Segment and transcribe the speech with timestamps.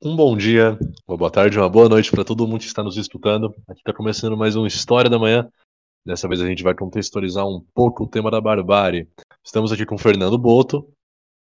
[0.00, 0.78] Um bom dia,
[1.08, 3.52] uma boa tarde, uma boa noite para todo mundo que está nos escutando.
[3.66, 5.50] Aqui está começando mais um História da Manhã.
[6.06, 9.08] Dessa vez a gente vai contextualizar um pouco o tema da barbárie.
[9.44, 10.88] Estamos aqui com o Fernando Boto.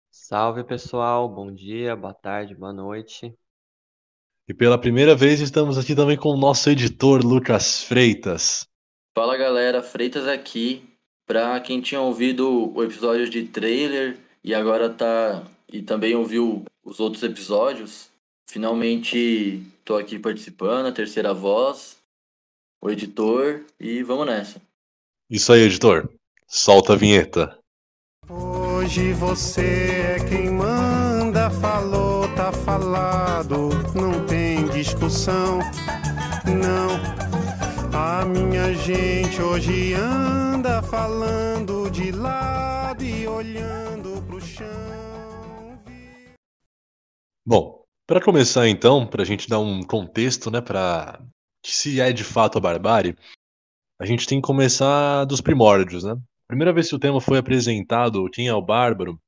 [0.10, 3.34] Salve pessoal, bom dia, boa tarde, boa noite.
[4.48, 8.66] E pela primeira vez estamos aqui também com o nosso editor Lucas Freitas.
[9.14, 10.98] Fala galera, Freitas aqui.
[11.28, 17.02] Para quem tinha ouvido o episódio de trailer e agora tá e também ouviu os
[17.02, 18.15] outros episódios,
[18.48, 21.98] Finalmente tô aqui participando, a terceira voz,
[22.82, 24.62] o editor, e vamos nessa.
[25.30, 26.10] Isso aí, editor.
[26.48, 27.58] Solta a vinheta.
[28.30, 35.60] Hoje você é quem manda, falou, tá falado, não tem discussão,
[36.46, 37.16] não.
[37.94, 44.66] A minha gente hoje anda falando de lado e olhando pro chão.
[47.46, 51.22] Bom, para começar, então, para a gente dar um contexto, né, para
[51.66, 53.16] se é de fato a barbárie,
[54.00, 56.12] a gente tem que começar dos primórdios, né?
[56.12, 59.20] A primeira vez que o tema foi apresentado, quem é o bárbaro,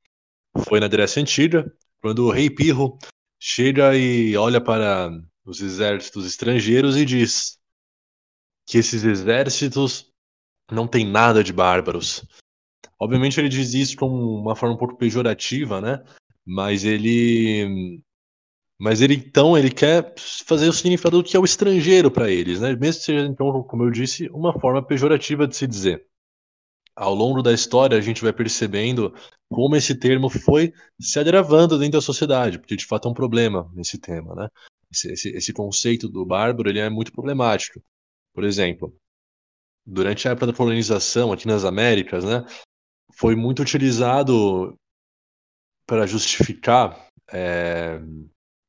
[0.67, 2.97] foi na Grécia Antiga, quando o rei Pirro
[3.39, 5.09] chega e olha para
[5.45, 7.57] os exércitos estrangeiros e diz
[8.67, 10.11] que esses exércitos
[10.71, 12.23] não têm nada de bárbaros.
[12.99, 16.03] Obviamente ele diz isso com uma forma um pouco pejorativa, né?
[16.45, 18.03] Mas ele
[18.79, 20.13] mas ele então ele quer
[20.45, 22.75] fazer o significado do que é o estrangeiro para eles, né?
[22.75, 26.05] Mesmo que seja então, como eu disse, uma forma pejorativa de se dizer.
[26.95, 29.13] Ao longo da história a gente vai percebendo
[29.49, 33.69] como esse termo foi se agravando dentro da sociedade, porque de fato é um problema
[33.73, 34.47] nesse tema, né?
[34.91, 37.81] Esse, esse, esse conceito do bárbaro ele é muito problemático.
[38.33, 38.95] Por exemplo,
[39.85, 42.45] durante a época da colonização aqui nas Américas, né,
[43.13, 44.77] foi muito utilizado
[45.87, 47.99] para justificar é,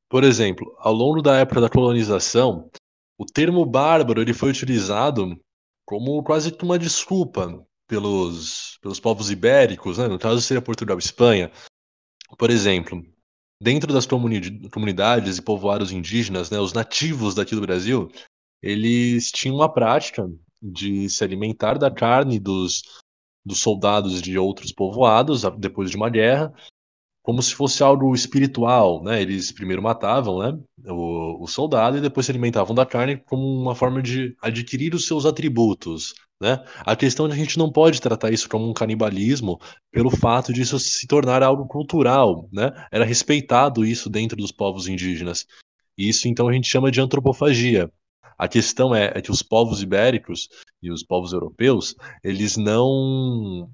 [0.09, 2.71] por exemplo, ao longo da época da colonização,
[3.19, 5.39] o termo bárbaro ele foi utilizado
[5.85, 10.07] como quase uma desculpa pelos, pelos povos ibéricos, né?
[10.07, 11.51] no caso seria Portugal e Espanha.
[12.39, 13.03] Por exemplo,
[13.61, 18.11] dentro das comuni comunidades e povoados indígenas, né, os nativos daqui do Brasil,
[18.63, 20.29] eles tinham uma prática
[20.61, 22.83] de se alimentar da carne dos,
[23.45, 26.53] dos soldados de outros povoados depois de uma guerra
[27.23, 29.21] como se fosse algo espiritual, né?
[29.21, 33.75] Eles primeiro matavam, né, o, o, soldado e depois se alimentavam da carne como uma
[33.75, 36.65] forma de adquirir os seus atributos, né?
[36.81, 40.53] A questão é que a gente não pode tratar isso como um canibalismo pelo fato
[40.53, 42.71] de isso se tornar algo cultural, né?
[42.91, 45.47] Era respeitado isso dentro dos povos indígenas.
[45.97, 47.91] Isso então a gente chama de antropofagia.
[48.39, 50.49] A questão é, é que os povos ibéricos
[50.81, 53.69] e os povos europeus, eles não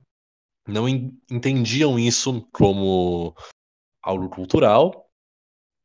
[0.66, 3.34] não entendiam isso como
[4.02, 5.08] algo cultural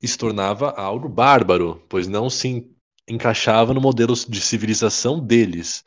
[0.01, 2.73] e se tornava algo bárbaro, pois não se
[3.07, 5.83] encaixava no modelo de civilização deles.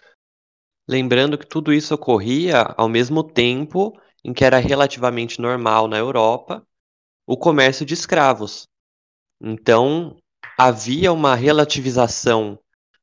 [0.89, 6.67] Lembrando que tudo isso ocorria ao mesmo tempo em que era relativamente normal na Europa
[7.27, 8.69] o comércio de escravos.
[9.41, 10.17] Então,
[10.59, 12.59] havia uma relativização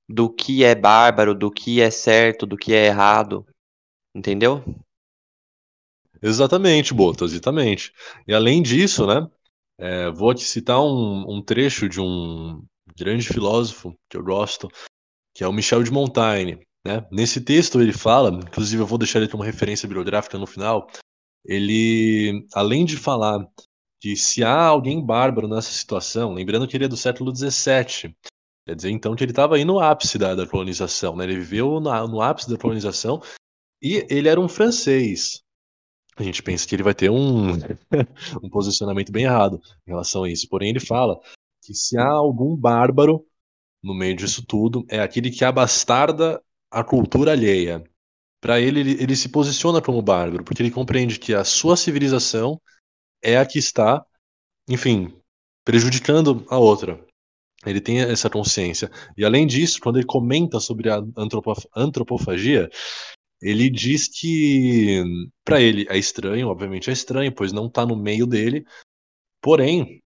[0.07, 3.45] do que é bárbaro, do que é certo, do que é errado.
[4.15, 4.63] Entendeu?
[6.21, 7.93] Exatamente, Boto, exatamente.
[8.27, 9.27] E além disso, né,
[9.77, 12.61] é, vou te citar um, um, trecho de um
[12.97, 14.67] grande filósofo que eu gosto,
[15.33, 16.59] que é o Michel de Montaigne.
[16.85, 17.05] Né?
[17.11, 20.89] Nesse texto ele fala, inclusive eu vou deixar ele como referência bibliográfica no final,
[21.45, 23.47] ele, além de falar
[24.01, 28.15] que se há alguém bárbaro nessa situação, lembrando que ele é do século XVII,
[28.65, 31.23] quer dizer então que ele estava aí no ápice da, da colonização, né?
[31.23, 33.21] ele viveu no, no ápice da colonização
[33.81, 35.41] e ele era um francês,
[36.21, 37.51] a gente pensa que ele vai ter um,
[38.43, 40.47] um posicionamento bem errado em relação a isso.
[40.49, 41.19] Porém, ele fala
[41.63, 43.25] que se há algum bárbaro
[43.81, 47.83] no meio disso tudo, é aquele que abastarda a cultura alheia.
[48.41, 52.59] Para ele, ele, ele se posiciona como bárbaro, porque ele compreende que a sua civilização
[53.21, 54.05] é a que está,
[54.67, 55.13] enfim,
[55.65, 57.03] prejudicando a outra.
[57.65, 58.89] Ele tem essa consciência.
[59.17, 61.01] E além disso, quando ele comenta sobre a
[61.75, 62.69] antropofagia,
[63.41, 65.03] ele diz que
[65.43, 68.65] para ele é estranho, obviamente é estranho, pois não está no meio dele.
[69.41, 70.01] Porém,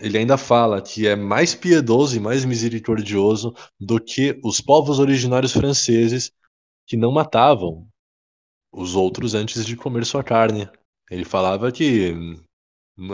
[0.00, 5.52] ele ainda fala que é mais piedoso e mais misericordioso do que os povos originários
[5.52, 6.30] franceses
[6.86, 7.88] que não matavam
[8.72, 10.68] os outros antes de comer sua carne.
[11.10, 12.14] Ele falava que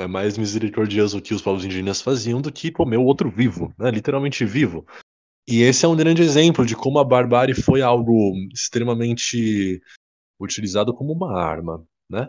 [0.00, 3.73] é mais misericordioso o que os povos indígenas faziam do que comer o outro vivo,
[3.79, 3.91] né?
[3.91, 4.85] literalmente vivo.
[5.47, 9.81] E esse é um grande exemplo de como a barbárie foi algo extremamente
[10.41, 12.29] utilizado como uma arma, né?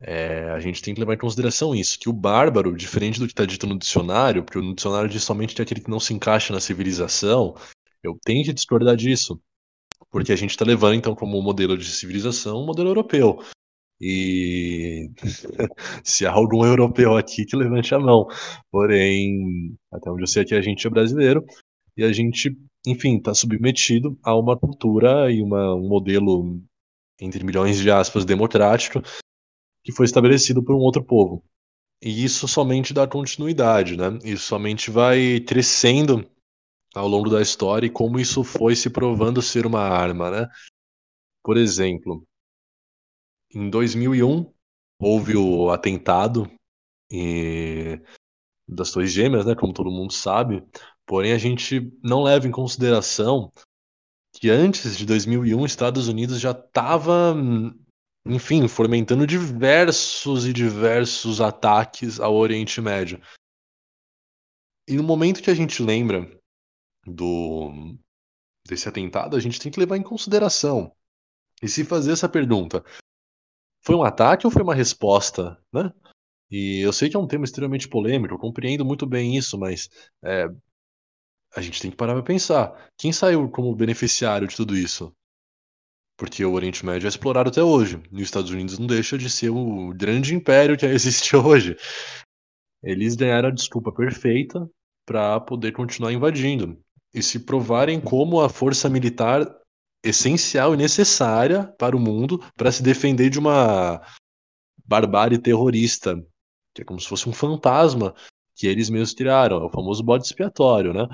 [0.00, 3.32] É, a gente tem que levar em consideração isso, que o bárbaro, diferente do que
[3.32, 6.14] está dito no dicionário, porque no dicionário diz somente que é aquele que não se
[6.14, 7.56] encaixa na civilização,
[8.02, 9.40] eu tenho que discordar disso,
[10.10, 13.40] porque a gente está levando então como modelo de civilização um modelo europeu.
[14.00, 15.10] E
[16.04, 18.28] se há algum europeu aqui que levante a mão.
[18.70, 21.44] Porém, até onde eu sei aqui a gente é brasileiro
[21.98, 22.56] e a gente,
[22.86, 26.62] enfim, está submetido a uma cultura e uma, um modelo
[27.20, 29.02] entre milhões de aspas democrático
[29.82, 31.42] que foi estabelecido por um outro povo.
[32.00, 34.16] E isso somente dá continuidade, né?
[34.22, 36.30] Isso somente vai crescendo
[36.94, 40.48] ao longo da história e como isso foi se provando ser uma arma, né?
[41.42, 42.24] Por exemplo,
[43.52, 44.52] em 2001
[45.00, 46.48] houve o atentado
[47.10, 48.00] e...
[48.68, 49.56] das Torres Gêmeas, né?
[49.56, 50.62] Como todo mundo sabe.
[51.08, 53.50] Porém, a gente não leva em consideração
[54.34, 57.34] que antes de 2001, Estados Unidos já estava
[58.26, 63.20] enfim, fomentando diversos e diversos ataques ao Oriente Médio.
[64.86, 66.30] E no momento que a gente lembra
[67.06, 67.96] do
[68.66, 70.94] desse atentado, a gente tem que levar em consideração
[71.62, 72.84] e se fazer essa pergunta:
[73.82, 75.90] foi um ataque ou foi uma resposta, né?
[76.50, 79.88] E eu sei que é um tema extremamente polêmico, eu compreendo muito bem isso, mas
[80.22, 80.48] é,
[81.58, 82.88] a gente tem que parar para pensar.
[82.96, 85.12] Quem saiu como beneficiário de tudo isso?
[86.16, 88.00] Porque o Oriente Médio é explorado até hoje.
[88.12, 91.76] E os Estados Unidos não deixa de ser o grande império que existe hoje.
[92.82, 94.68] Eles ganharam a desculpa perfeita
[95.04, 96.78] para poder continuar invadindo
[97.12, 99.44] e se provarem como a força militar
[100.04, 104.00] essencial e necessária para o mundo para se defender de uma
[104.84, 106.14] barbárie terrorista,
[106.72, 108.14] que é como se fosse um fantasma
[108.58, 111.06] que eles mesmos tiraram, é o famoso bode expiatório, né?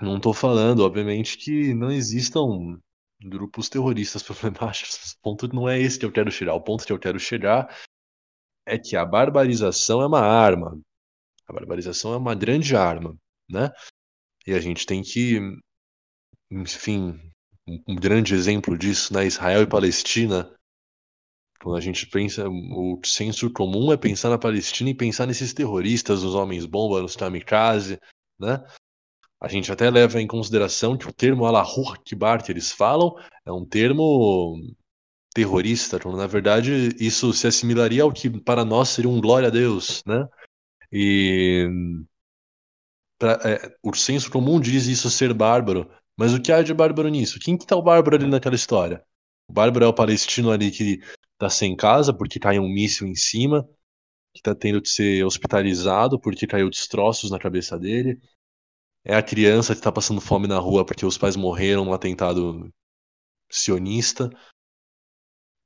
[0.00, 2.78] Não estou falando, obviamente, que não existam
[3.20, 5.12] grupos terroristas problemáticos.
[5.12, 6.54] O ponto não é esse que eu quero chegar.
[6.54, 7.74] O ponto que eu quero chegar
[8.66, 10.78] é que a barbarização é uma arma.
[11.46, 13.16] A barbarização é uma grande arma,
[13.48, 13.70] né?
[14.46, 15.40] E a gente tem que,
[16.50, 17.18] enfim,
[17.86, 19.26] um grande exemplo disso na né?
[19.26, 20.52] Israel e Palestina.
[21.60, 26.22] Quando a gente pensa, o senso comum é pensar na Palestina e pensar nesses terroristas,
[26.22, 27.98] os homens bomba, nos kamikaze,
[28.38, 28.62] né?
[29.40, 33.52] A gente até leva em consideração que o termo Allahu Akbar que eles falam é
[33.52, 34.58] um termo
[35.34, 39.50] terrorista, quando na verdade isso se assimilaria ao que para nós seria um glória a
[39.50, 40.26] Deus, né?
[40.90, 41.68] E
[43.18, 47.08] pra, é, o senso comum diz isso ser bárbaro, mas o que há de bárbaro
[47.08, 47.38] nisso?
[47.38, 49.04] Quem que tá o bárbaro ali naquela história?
[49.46, 51.00] O bárbaro é o palestino ali que
[51.36, 53.68] tá sem casa porque cai um míssil em cima,
[54.34, 58.18] que tá tendo que ser hospitalizado porque caiu destroços na cabeça dele
[59.06, 62.68] é a criança que está passando fome na rua porque os pais morreram num atentado
[63.48, 64.28] sionista.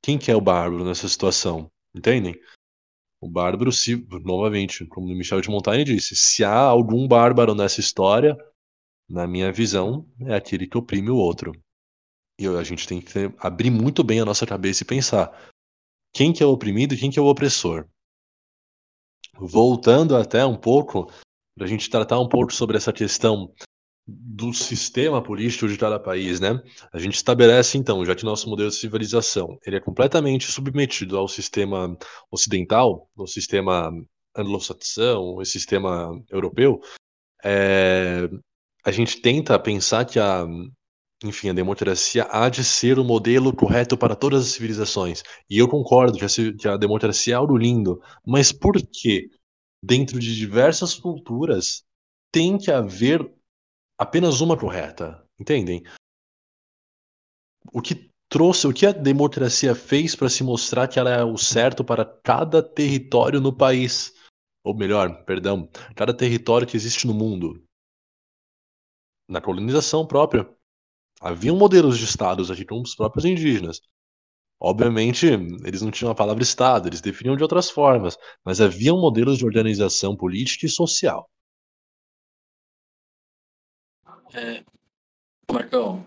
[0.04, 1.70] Quem que é o bárbaro nessa situação?
[1.94, 2.38] Entendem?
[3.19, 7.81] O bárbaro, se, novamente, como o Michel de Montaigne disse, se há algum bárbaro nessa
[7.81, 8.37] história,
[9.08, 11.52] na minha visão, é aquele que oprime o outro.
[12.38, 15.50] E a gente tem que ter, abrir muito bem a nossa cabeça e pensar
[16.12, 17.88] quem que é o oprimido e quem que é o opressor.
[19.34, 21.10] Voltando até um pouco
[21.60, 23.52] para a gente tratar um pouco sobre essa questão
[24.06, 26.58] do sistema político de cada país, né?
[26.90, 31.28] A gente estabelece então, já que nosso modelo de civilização ele é completamente submetido ao
[31.28, 31.94] sistema
[32.30, 33.92] ocidental, ao sistema
[34.34, 36.80] anglo-saxão, ao sistema europeu,
[37.44, 38.26] é,
[38.82, 40.46] a gente tenta pensar que a
[41.22, 45.22] enfim, a democracia há de ser o modelo correto para todas as civilizações.
[45.50, 49.29] E eu concordo que a, democracia é algo lindo, mas por quê?
[49.82, 51.84] Dentro de diversas culturas,
[52.32, 53.20] tem que haver
[53.99, 55.82] apenas uma correta, entendem?
[57.72, 61.37] O que trouxe, o que a democracia fez para se mostrar que ela é o
[61.37, 64.15] certo para cada território no país,
[64.65, 67.63] ou melhor, perdão, cada território que existe no mundo.
[69.29, 70.49] Na colonização própria,
[71.20, 73.81] haviam modelos de estados aqui com os próprios indígenas.
[74.60, 75.26] Obviamente,
[75.64, 79.46] eles não tinham a palavra Estado, eles definiam de outras formas, mas haviam modelos de
[79.46, 81.31] organização política e social.
[84.34, 84.62] É,
[85.50, 86.06] Marcão,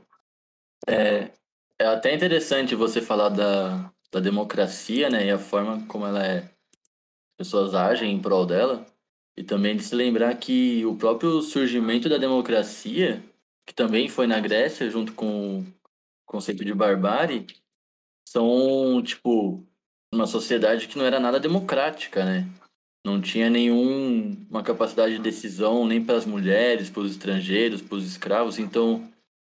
[0.88, 1.32] é,
[1.80, 6.40] é até interessante você falar da, da democracia, né, e a forma como ela é,
[6.40, 6.50] as
[7.38, 8.86] pessoas agem em prol dela,
[9.36, 13.24] e também de se lembrar que o próprio surgimento da democracia,
[13.66, 15.66] que também foi na Grécia, junto com o
[16.26, 17.48] conceito de barbárie,
[18.34, 19.64] são, tipo,
[20.12, 22.50] uma sociedade que não era nada democrática, né?
[23.06, 28.08] Não tinha nenhuma capacidade de decisão nem para as mulheres, para os estrangeiros, para os
[28.08, 28.58] escravos.
[28.58, 29.08] Então,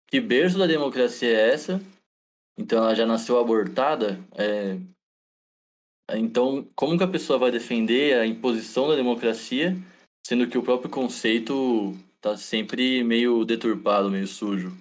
[0.08, 1.78] que berço da democracia é essa?
[2.58, 4.18] Então, ela já nasceu abortada?
[4.34, 4.78] É,
[6.16, 9.76] Então, como que a pessoa vai defender a imposição da democracia,
[10.26, 14.72] sendo que o próprio conceito tá sempre meio deturpado, meio sujo?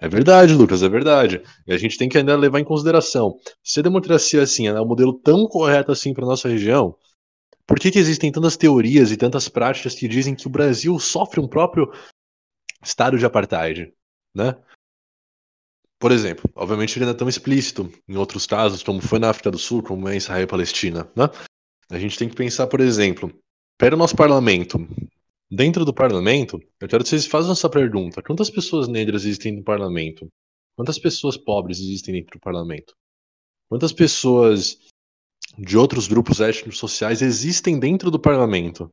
[0.00, 1.42] É verdade, Lucas, é verdade.
[1.66, 3.36] E a gente tem que ainda levar em consideração.
[3.62, 6.96] Se a democracia assim é um modelo tão correto assim para nossa região,
[7.66, 11.38] por que, que existem tantas teorias e tantas práticas que dizem que o Brasil sofre
[11.38, 11.92] um próprio
[12.82, 13.92] estado de apartheid,
[14.34, 14.56] né?
[15.98, 19.50] Por exemplo, obviamente ele não é tão explícito em outros casos, como foi na África
[19.50, 21.28] do Sul, como é Israel e Palestina, né?
[21.90, 23.30] A gente tem que pensar, por exemplo,
[23.76, 24.78] pega o nosso parlamento.
[25.52, 29.64] Dentro do parlamento, eu quero que vocês façam essa pergunta: quantas pessoas negras existem no
[29.64, 30.28] parlamento?
[30.76, 32.94] Quantas pessoas pobres existem dentro do parlamento?
[33.68, 34.78] Quantas pessoas
[35.58, 38.88] de outros grupos étnicos sociais existem dentro do parlamento?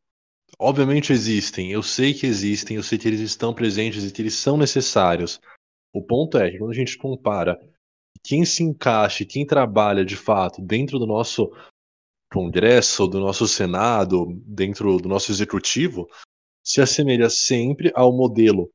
[0.60, 4.34] Obviamente existem, eu sei que existem, eu sei que eles estão presentes e que eles
[4.34, 5.40] são necessários.
[5.94, 7.60] O ponto é que quando a gente compara
[8.24, 11.52] quem se encaixa, quem trabalha de fato dentro do nosso
[12.32, 16.10] Congresso, do nosso Senado, dentro do nosso executivo,
[16.68, 18.70] se assemelha sempre ao modelo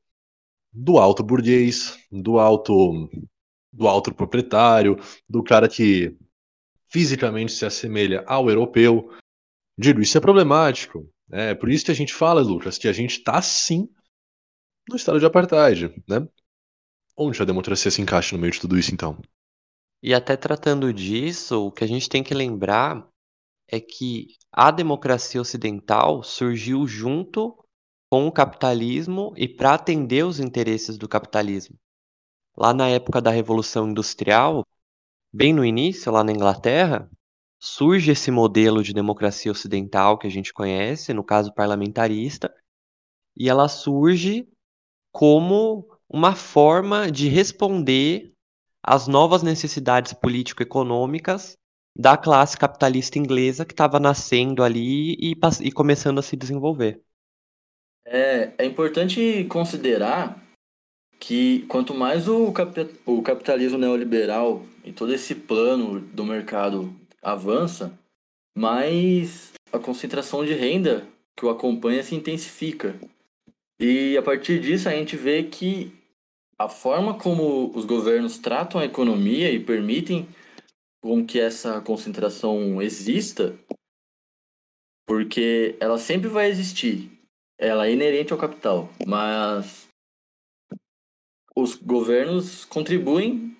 [0.73, 3.07] do alto burguês, do alto
[3.71, 4.97] do alto proprietário,
[5.29, 6.17] do cara que
[6.89, 9.11] fisicamente se assemelha ao europeu.
[9.77, 11.07] Digo, isso é problemático.
[11.31, 13.87] É por isso que a gente fala, Lucas, que a gente está sim
[14.89, 16.27] no estado de apartheid, né?
[17.15, 19.21] Onde a democracia se encaixa no meio de tudo isso, então?
[20.01, 23.07] E até tratando disso, o que a gente tem que lembrar
[23.67, 27.62] é que a democracia ocidental surgiu junto
[28.13, 31.75] com o capitalismo e para atender os interesses do capitalismo.
[32.55, 34.63] Lá na época da Revolução Industrial,
[35.33, 37.09] bem no início, lá na Inglaterra,
[37.59, 42.53] surge esse modelo de democracia ocidental que a gente conhece, no caso parlamentarista,
[43.35, 44.47] e ela surge
[45.11, 48.31] como uma forma de responder
[48.83, 51.57] às novas necessidades político-econômicas
[51.97, 57.03] da classe capitalista inglesa que estava nascendo ali e, e, começando a se desenvolver.
[58.05, 60.41] É, é importante considerar
[61.19, 62.53] que quanto mais o,
[63.05, 67.97] o capitalismo neoliberal e todo esse plano do mercado avança,
[68.57, 72.95] mais a concentração de renda que o acompanha se intensifica.
[73.79, 75.91] E a partir disso a gente vê que
[76.59, 80.27] a forma como os governos tratam a economia e permitem
[81.01, 83.57] com que essa concentração exista,
[85.07, 87.11] porque ela sempre vai existir,
[87.63, 89.87] ela é inerente ao capital, mas
[91.55, 93.55] os governos contribuem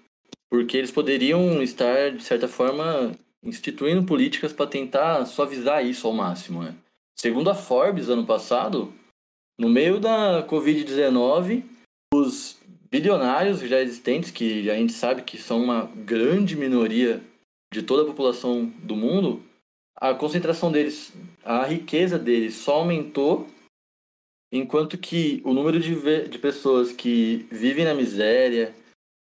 [0.49, 6.61] porque eles poderiam estar, de certa forma, instituindo políticas para tentar suavizar isso ao máximo.
[6.63, 6.75] Né?
[7.17, 8.93] Segundo a Forbes, ano passado,
[9.57, 11.63] no meio da Covid-19,
[12.13, 12.57] os
[12.91, 17.21] bilionários já existentes, que a gente sabe que são uma grande minoria
[17.73, 19.41] de toda a população do mundo,
[19.95, 23.47] a concentração deles, a riqueza deles só aumentou,
[24.53, 28.71] enquanto que o número de, de pessoas que vivem na miséria,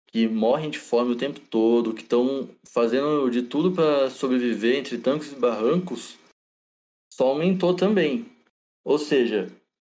[0.05, 4.99] que morrem de fome o tempo todo, que estão fazendo de tudo para sobreviver entre
[4.99, 6.19] tanques e barrancos,
[7.11, 8.27] só aumentou também.
[8.85, 9.51] Ou seja,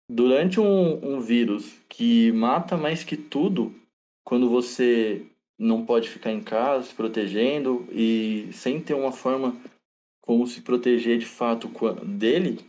[0.09, 3.75] durante um, um vírus que mata mais que tudo,
[4.23, 5.21] quando você
[5.59, 9.53] não pode ficar em casa se protegendo e sem ter uma forma
[10.21, 11.69] como se proteger de fato
[12.05, 12.59] dele,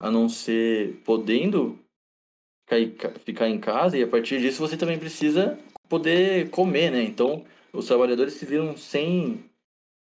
[0.00, 1.78] a não ser podendo
[3.24, 5.58] ficar em casa, e a partir disso você também precisa
[5.88, 7.02] poder comer, né?
[7.02, 9.44] Então, os trabalhadores se viram sem,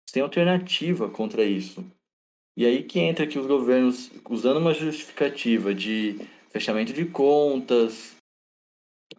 [0.10, 1.86] sem alternativa contra isso.
[2.56, 6.18] E aí que entra que os governos, usando uma justificativa de
[6.50, 8.16] fechamento de contas,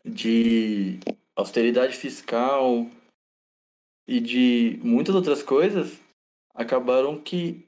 [0.05, 0.99] de
[1.37, 2.91] austeridade fiscal
[4.09, 5.97] e de muitas outras coisas,
[6.53, 7.65] acabaram que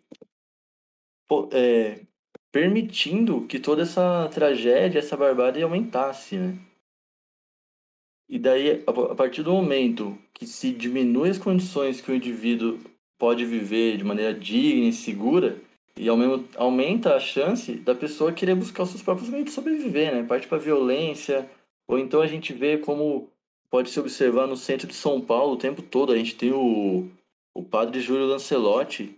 [1.53, 2.05] é,
[2.53, 6.59] permitindo que toda essa tragédia, essa barbárie aumentasse, né?
[8.29, 12.79] E daí, a partir do momento que se diminui as condições que o indivíduo
[13.19, 15.61] pode viver de maneira digna e segura,
[15.97, 19.51] e ao mesmo aumenta a chance da pessoa querer buscar os seus próprios meios de
[19.51, 20.23] sobreviver, né?
[20.23, 21.51] Parte para violência,
[21.89, 23.29] ou então a gente vê como
[23.69, 26.13] pode se observar no centro de São Paulo o tempo todo.
[26.13, 27.09] A gente tem o,
[27.55, 29.15] o padre Júlio Lancelotti,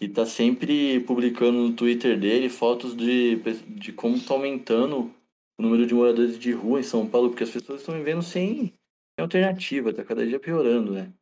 [0.00, 3.36] que está sempre publicando no Twitter dele fotos de,
[3.68, 5.14] de como está aumentando
[5.58, 8.72] o número de moradores de rua em São Paulo, porque as pessoas estão vivendo sem
[9.18, 11.12] alternativa, está cada dia piorando, né?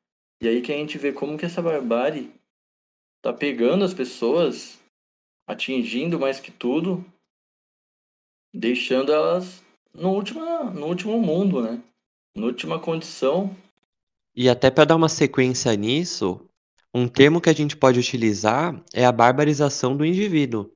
[0.40, 2.32] E aí que a gente vê como que essa barbárie
[3.20, 4.78] tá pegando as pessoas,
[5.48, 7.04] atingindo mais que tudo,
[8.54, 11.82] deixando elas no último, no último mundo, né?
[12.36, 13.56] Na última condição.
[14.36, 16.47] E até para dar uma sequência nisso,
[16.94, 20.72] Um termo que a gente pode utilizar é a barbarização do indivíduo.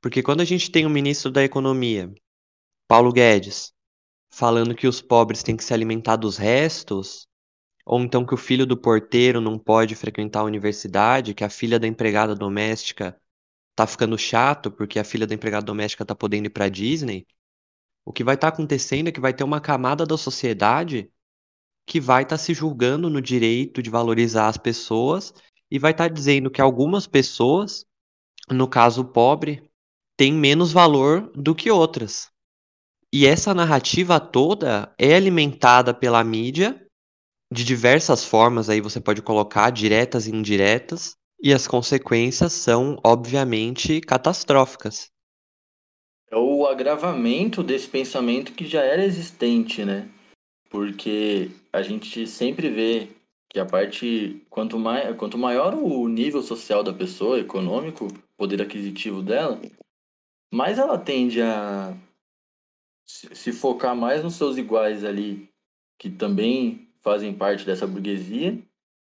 [0.00, 2.12] Porque quando a gente tem o ministro da Economia,
[2.88, 3.72] Paulo Guedes,
[4.30, 7.26] falando que os pobres têm que se alimentar dos restos,
[7.84, 11.78] ou então que o filho do porteiro não pode frequentar a universidade, que a filha
[11.78, 13.18] da empregada doméstica
[13.76, 17.26] tá ficando chato porque a filha da empregada doméstica tá podendo ir para Disney,
[18.04, 21.10] o que vai estar tá acontecendo é que vai ter uma camada da sociedade
[21.86, 25.32] que vai estar tá se julgando no direito de valorizar as pessoas
[25.70, 27.86] e vai estar tá dizendo que algumas pessoas,
[28.50, 29.70] no caso pobre,
[30.16, 32.28] têm menos valor do que outras.
[33.12, 36.82] E essa narrativa toda é alimentada pela mídia
[37.52, 44.00] de diversas formas, aí você pode colocar diretas e indiretas, e as consequências são, obviamente,
[44.00, 45.10] catastróficas.
[46.28, 50.08] É o agravamento desse pensamento que já era existente, né?
[50.68, 53.08] Porque a gente sempre vê
[53.50, 59.22] que a parte quanto mais quanto maior o nível social da pessoa, econômico, poder aquisitivo
[59.22, 59.60] dela,
[60.52, 61.94] mais ela tende a
[63.06, 65.50] se focar mais nos seus iguais ali,
[65.98, 68.58] que também fazem parte dessa burguesia,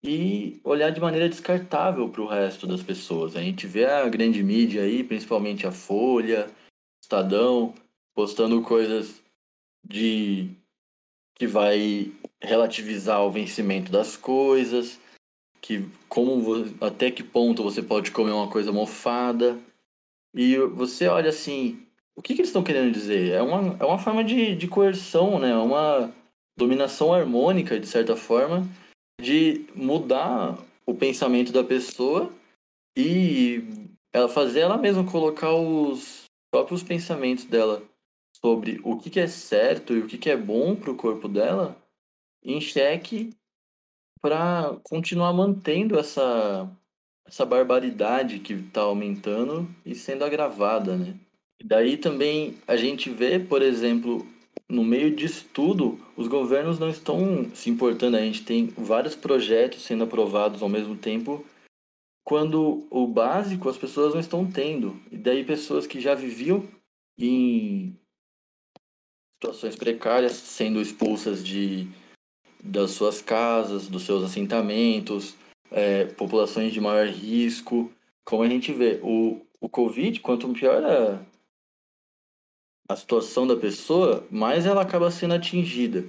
[0.04, 3.36] e olhar de maneira descartável para o resto das pessoas.
[3.36, 6.50] A gente vê a grande mídia aí, principalmente a Folha,
[7.04, 7.76] Estadão,
[8.16, 9.22] postando coisas
[9.84, 10.50] de
[11.36, 12.12] que vai
[12.42, 15.00] relativizar o vencimento das coisas,
[15.62, 19.58] que como até que ponto você pode comer uma coisa mofada.
[20.34, 23.32] E você olha assim, o que, que eles estão querendo dizer?
[23.32, 25.52] É uma, é uma forma de, de coerção, né?
[25.52, 26.12] É uma
[26.58, 28.68] dominação harmônica, de certa forma,
[29.22, 32.32] de mudar o pensamento da pessoa
[32.98, 33.64] e
[34.12, 37.82] ela fazer ela mesma colocar os próprios pensamentos dela
[38.36, 41.28] sobre o que, que é certo e o que, que é bom para o corpo
[41.28, 41.78] dela
[42.44, 43.32] em xeque
[44.22, 46.70] para continuar mantendo essa,
[47.26, 51.16] essa barbaridade que está aumentando e sendo agravada, né?
[51.64, 54.26] Daí também a gente vê, por exemplo,
[54.68, 58.18] no meio disso tudo, os governos não estão se importando.
[58.18, 61.46] A gente tem vários projetos sendo aprovados ao mesmo tempo,
[62.24, 65.00] quando o básico as pessoas não estão tendo.
[65.12, 66.68] E daí pessoas que já viviam
[67.18, 67.96] em
[69.34, 71.88] situações precárias sendo expulsas de
[72.64, 75.36] das suas casas, dos seus assentamentos,
[75.72, 77.92] é, populações de maior risco.
[78.24, 81.20] Como a gente vê, o, o Covid, quanto pior a,
[82.88, 86.06] a situação da pessoa, mais ela acaba sendo atingida.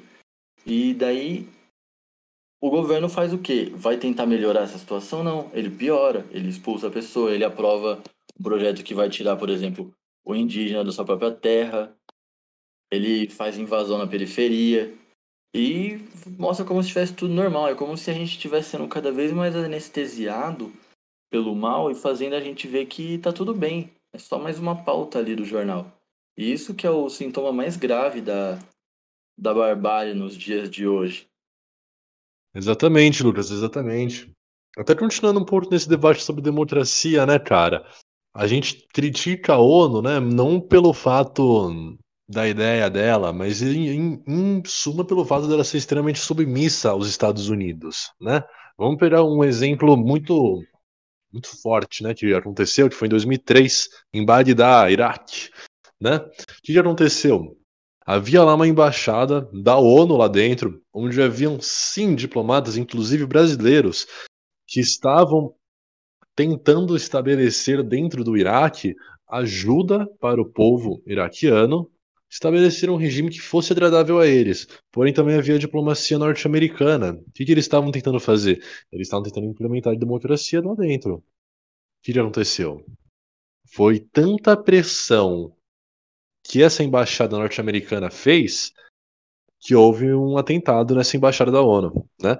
[0.67, 1.49] E daí
[2.61, 3.73] o governo faz o quê?
[3.75, 5.25] Vai tentar melhorar essa situação?
[5.25, 8.03] Não, ele piora, ele expulsa a pessoa, ele aprova
[8.39, 9.93] um projeto que vai tirar, por exemplo,
[10.25, 11.97] o indígena da sua própria terra,
[12.91, 14.95] ele faz invasão na periferia
[15.55, 15.99] e
[16.39, 17.69] mostra como se tivesse tudo normal.
[17.69, 20.73] É como se a gente estivesse sendo cada vez mais anestesiado
[21.31, 23.91] pelo mal e fazendo a gente ver que tá tudo bem.
[24.15, 25.91] É só mais uma pauta ali do jornal.
[26.37, 28.59] Isso que é o sintoma mais grave da,
[29.39, 31.27] da barbárie nos dias de hoje.
[32.55, 34.31] Exatamente, Lucas, exatamente.
[34.77, 37.87] Até continuando um pouco nesse debate sobre democracia, né, cara?
[38.35, 41.97] A gente critica a ONU, né, não pelo fato
[42.33, 47.07] da ideia dela, mas em, em, em, suma pelo fato dela ser extremamente submissa aos
[47.07, 48.43] Estados Unidos, né?
[48.77, 50.61] Vamos pegar um exemplo muito
[51.33, 55.49] muito forte, né, que aconteceu, que foi em 2003, em Bagdá, Iraque
[56.03, 56.17] né?
[56.17, 57.57] O que, que aconteceu?
[58.05, 64.09] Havia lá uma embaixada da ONU lá dentro, onde haviam sim diplomatas, inclusive brasileiros,
[64.67, 65.55] que estavam
[66.35, 68.97] tentando estabelecer dentro do Iraque
[69.29, 71.89] ajuda para o povo iraquiano
[72.33, 74.67] estabelecer um regime que fosse agradável a eles.
[74.91, 77.13] Porém, também havia diplomacia norte-americana.
[77.13, 78.65] O que, que eles estavam tentando fazer?
[78.91, 81.17] Eles estavam tentando implementar a democracia lá dentro.
[81.17, 81.23] O
[82.03, 82.83] que, que aconteceu?
[83.67, 85.55] Foi tanta pressão
[86.43, 88.73] que essa embaixada norte-americana fez
[89.61, 92.37] que houve um atentado nessa embaixada da ONU, né?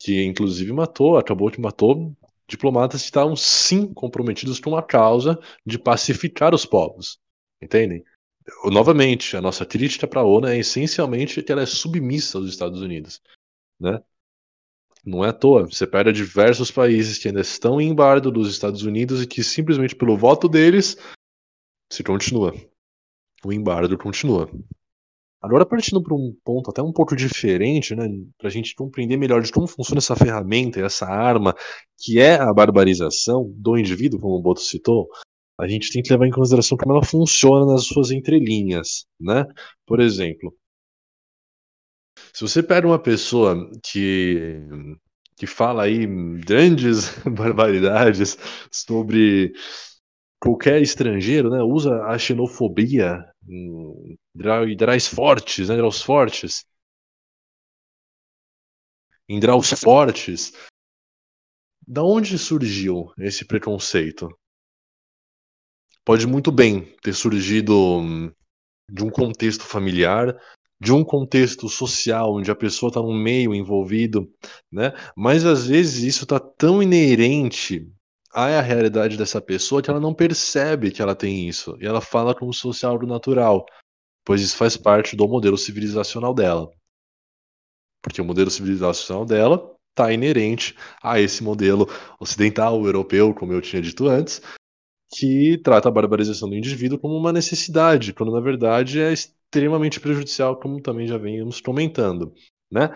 [0.00, 2.16] Que inclusive matou, acabou que matou
[2.48, 7.18] diplomatas que estavam sim comprometidos com a causa de pacificar os povos,
[7.62, 8.02] entendem?
[8.64, 12.80] Novamente, a nossa crítica para a ONU é essencialmente que ela é submissa aos Estados
[12.80, 13.20] Unidos,
[13.80, 14.00] né?
[15.04, 18.82] Não é à toa, você pega diversos países que ainda estão em embargo dos Estados
[18.82, 20.96] Unidos e que simplesmente pelo voto deles
[21.92, 22.52] se continua
[23.46, 24.50] o embargo continua.
[25.40, 29.42] Agora, partindo para um ponto até um pouco diferente, né, para a gente compreender melhor
[29.42, 31.54] de como funciona essa ferramenta, essa arma,
[31.98, 35.08] que é a barbarização do indivíduo, como o Boto citou,
[35.58, 39.06] a gente tem que levar em consideração como ela funciona nas suas entrelinhas.
[39.18, 39.44] Né?
[39.86, 40.54] Por exemplo,
[42.32, 44.62] se você pega uma pessoa que
[45.36, 46.06] que fala aí
[46.40, 48.36] grandes barbaridades
[48.72, 49.52] sobre
[50.40, 56.64] qualquer estrangeiro, né, usa a xenofobia em draus fortes, né, draus fortes,
[59.28, 60.52] em draus fortes.
[61.86, 64.28] Da onde surgiu esse preconceito?
[66.06, 68.30] Pode muito bem ter surgido hum,
[68.88, 70.40] de um contexto familiar,
[70.80, 74.32] de um contexto social onde a pessoa está no meio envolvido,
[74.70, 74.92] né?
[75.16, 77.90] Mas às vezes isso está tão inerente
[78.32, 82.36] à realidade dessa pessoa que ela não percebe que ela tem isso e ela fala
[82.36, 83.66] como fosse algo natural,
[84.24, 86.70] pois isso faz parte do modelo civilizacional dela.
[88.00, 91.88] Porque o modelo civilizacional dela está inerente a esse modelo
[92.20, 94.40] ocidental, europeu, como eu tinha dito antes,
[95.10, 100.58] que trata a barbarização do indivíduo como uma necessidade, quando na verdade é extremamente prejudicial,
[100.58, 102.34] como também já vemos comentando,
[102.70, 102.92] né?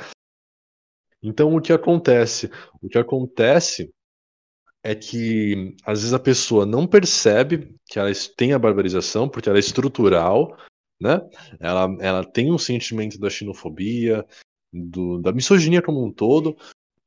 [1.23, 2.51] Então o que acontece?
[2.83, 3.93] O que acontece
[4.83, 9.59] é que às vezes a pessoa não percebe que ela tem a barbarização porque ela
[9.59, 10.57] é estrutural,
[11.01, 11.21] né?
[11.59, 14.27] Ela, ela tem um sentimento da xenofobia,
[14.73, 16.57] do, da misoginia como um todo,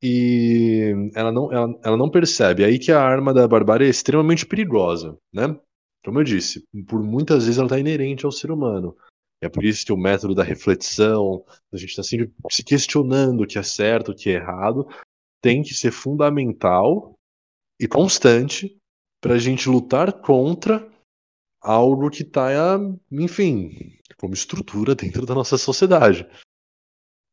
[0.03, 2.63] e ela não, ela, ela não percebe.
[2.63, 5.57] É aí que a arma da barbárie é extremamente perigosa, né?
[6.03, 8.97] Como eu disse, por muitas vezes ela está inerente ao ser humano.
[9.41, 13.47] É por isso que o método da reflexão, a gente está sempre se questionando o
[13.47, 14.87] que é certo, o que é errado,
[15.41, 17.13] tem que ser fundamental
[17.79, 18.77] e constante
[19.21, 20.85] para a gente lutar contra
[21.61, 22.77] algo que está,
[23.09, 26.27] enfim, como estrutura dentro da nossa sociedade.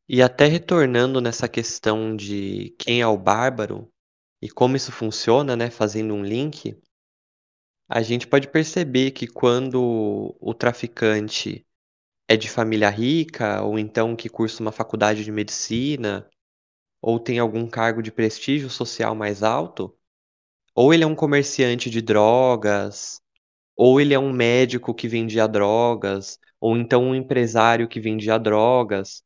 [0.07, 3.91] E até retornando nessa questão de quem é o bárbaro
[4.41, 6.77] e como isso funciona, né, fazendo um link,
[7.87, 11.65] a gente pode perceber que quando o traficante
[12.27, 16.29] é de família rica, ou então que cursa uma faculdade de medicina,
[17.01, 19.95] ou tem algum cargo de prestígio social mais alto,
[20.75, 23.21] ou ele é um comerciante de drogas,
[23.75, 29.23] ou ele é um médico que vendia drogas, ou então um empresário que vendia drogas.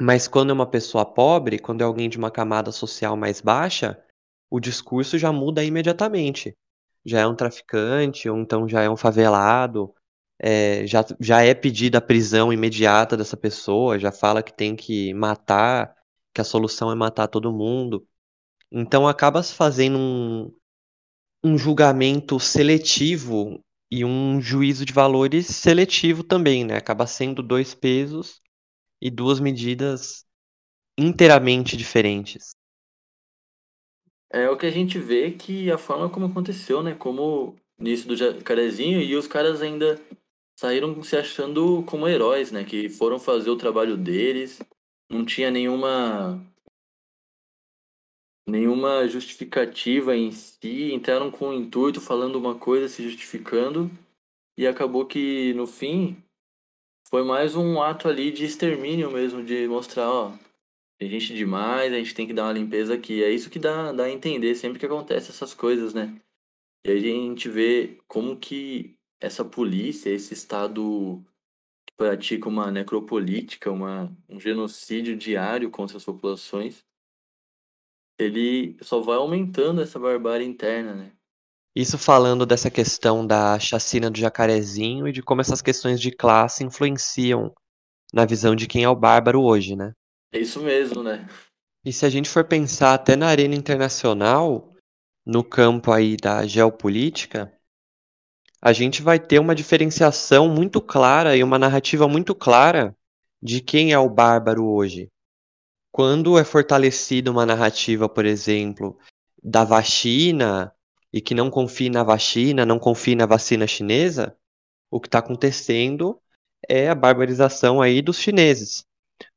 [0.00, 4.02] Mas quando é uma pessoa pobre, quando é alguém de uma camada social mais baixa,
[4.50, 6.56] o discurso já muda imediatamente.
[7.04, 9.94] Já é um traficante, ou então já é um favelado,
[10.38, 15.12] é, já, já é pedida a prisão imediata dessa pessoa, já fala que tem que
[15.12, 15.94] matar,
[16.34, 18.06] que a solução é matar todo mundo.
[18.72, 20.50] Então acaba se fazendo um,
[21.44, 23.60] um julgamento seletivo
[23.90, 26.76] e um juízo de valores seletivo também, né?
[26.76, 28.39] Acaba sendo dois pesos
[29.00, 30.24] e duas medidas
[30.98, 32.54] inteiramente diferentes.
[34.32, 36.94] É o que a gente vê que a forma como aconteceu, né?
[36.94, 40.00] Como nisso do jacarezinho e os caras ainda
[40.58, 42.64] saíram se achando como heróis, né?
[42.64, 44.60] Que foram fazer o trabalho deles,
[45.10, 46.40] não tinha nenhuma
[48.46, 53.90] nenhuma justificativa em si, entraram com o intuito falando uma coisa, se justificando
[54.58, 56.22] e acabou que no fim
[57.10, 60.32] foi mais um ato ali de extermínio mesmo, de mostrar, ó,
[60.98, 63.24] tem gente demais, a gente tem que dar uma limpeza aqui.
[63.24, 66.20] É isso que dá, dá a entender sempre que acontece essas coisas, né?
[66.86, 71.22] E aí a gente vê como que essa polícia, esse Estado
[71.86, 76.84] que pratica uma necropolítica, uma, um genocídio diário contra as populações,
[78.18, 81.12] ele só vai aumentando essa barbárie interna, né?
[81.74, 86.64] Isso falando dessa questão da chacina do jacarezinho e de como essas questões de classe
[86.64, 87.54] influenciam
[88.12, 89.92] na visão de quem é o bárbaro hoje, né?
[90.32, 91.28] É isso mesmo, né?
[91.84, 94.74] E se a gente for pensar até na arena internacional,
[95.24, 97.52] no campo aí da geopolítica,
[98.60, 102.94] a gente vai ter uma diferenciação muito clara e uma narrativa muito clara
[103.42, 105.08] de quem é o bárbaro hoje.
[105.92, 108.98] Quando é fortalecida uma narrativa, por exemplo,
[109.42, 110.72] da vacina
[111.12, 114.36] e que não confie na vacina, não confie na vacina chinesa,
[114.90, 116.20] o que está acontecendo
[116.68, 118.84] é a barbarização aí dos chineses.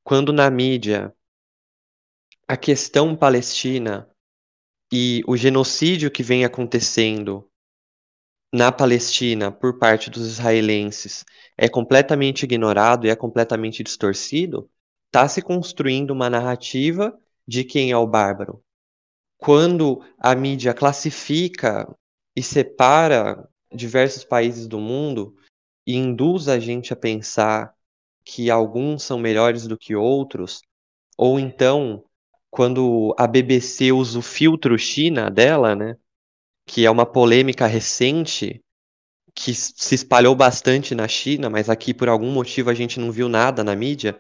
[0.04, 1.14] Quando na mídia
[2.48, 4.10] a questão palestina
[4.92, 7.50] e o genocídio que vem acontecendo
[8.54, 11.26] na Palestina por parte dos israelenses
[11.58, 14.70] é completamente ignorado e é completamente distorcido,
[15.08, 18.63] está se construindo uma narrativa de quem é o bárbaro,
[19.44, 21.94] quando a mídia classifica
[22.34, 25.36] e separa diversos países do mundo
[25.86, 27.74] e induz a gente a pensar
[28.24, 30.62] que alguns são melhores do que outros,
[31.18, 32.06] ou então
[32.50, 35.98] quando a BBC usa o filtro China dela, né,
[36.66, 38.62] que é uma polêmica recente
[39.36, 43.28] que se espalhou bastante na China, mas aqui por algum motivo a gente não viu
[43.28, 44.18] nada na mídia,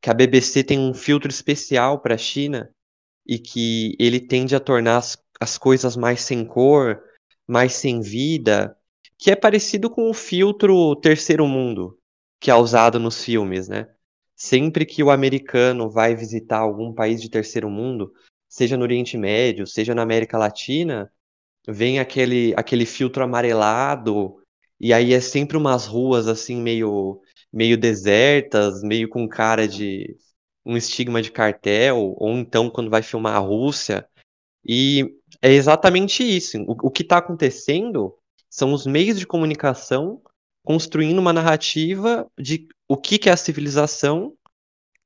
[0.00, 2.72] que a BBC tem um filtro especial para a China
[3.26, 7.02] e que ele tende a tornar as, as coisas mais sem cor,
[7.46, 8.76] mais sem vida,
[9.18, 11.98] que é parecido com o filtro terceiro mundo
[12.42, 13.88] que é usado nos filmes, né?
[14.34, 18.12] Sempre que o americano vai visitar algum país de terceiro mundo,
[18.48, 21.08] seja no Oriente Médio, seja na América Latina,
[21.68, 24.42] vem aquele, aquele filtro amarelado,
[24.80, 30.16] e aí é sempre umas ruas assim meio meio desertas, meio com cara de
[30.64, 34.06] um estigma de cartel, ou então quando vai filmar a Rússia.
[34.64, 36.58] E é exatamente isso.
[36.62, 38.14] O, o que está acontecendo
[38.48, 40.22] são os meios de comunicação
[40.64, 44.36] construindo uma narrativa de o que, que é a civilização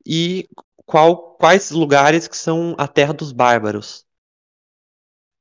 [0.07, 0.47] e
[0.85, 4.05] qual, quais lugares que são a terra dos bárbaros.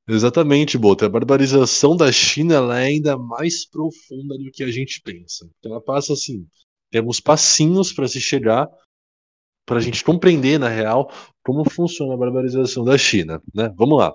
[0.08, 1.04] Exatamente, Boto.
[1.04, 5.50] A barbarização da China ela é ainda mais profunda do que a gente pensa.
[5.58, 6.48] Então, ela passa assim:
[6.92, 8.70] temos passinhos para se chegar,
[9.66, 11.12] para a gente compreender, na real,
[11.44, 13.42] como funciona a barbarização da China.
[13.54, 13.74] Né?
[13.76, 14.14] Vamos lá.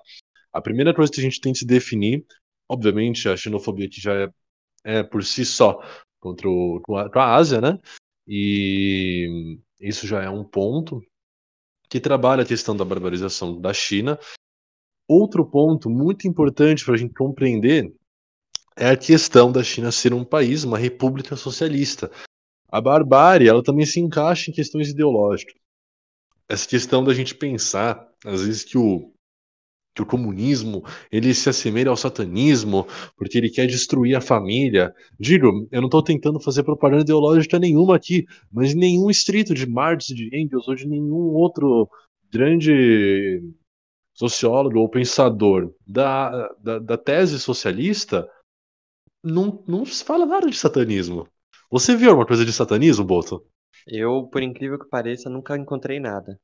[0.52, 2.24] A primeira coisa que a gente tem que definir,
[2.68, 4.28] obviamente, a xenofobia que já é,
[4.84, 5.80] é por si só
[6.20, 7.78] contra o, com, a, com a Ásia, né?
[8.26, 11.02] E isso já é um ponto
[11.88, 14.18] que trabalha a questão da barbarização da China
[15.12, 17.92] Outro ponto muito importante para a gente compreender
[18.76, 22.08] é a questão da China ser um país, uma república socialista.
[22.70, 25.54] A barbárie, ela também se encaixa em questões ideológicas.
[26.48, 29.12] Essa questão da gente pensar, às vezes, que o,
[29.94, 34.94] que o comunismo ele se assemelha ao satanismo porque ele quer destruir a família.
[35.18, 40.06] Digo, eu não estou tentando fazer propaganda ideológica nenhuma aqui, mas nenhum estrito de Marx,
[40.06, 41.88] de Engels ou de nenhum outro
[42.32, 43.42] grande
[44.14, 48.28] sociólogo ou pensador da, da, da tese socialista,
[49.24, 51.26] não, não se fala nada de satanismo.
[51.70, 53.46] Você viu alguma coisa de satanismo, Boto?
[53.86, 56.38] Eu, por incrível que pareça, nunca encontrei nada.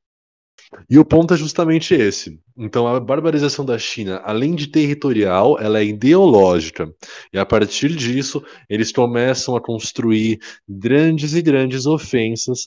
[0.89, 2.41] E o ponto é justamente esse.
[2.57, 6.91] Então, a barbarização da China, além de territorial, ela é ideológica.
[7.31, 12.65] E a partir disso, eles começam a construir grandes e grandes ofensas